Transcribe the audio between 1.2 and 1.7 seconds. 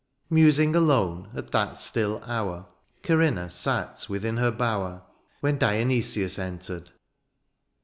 at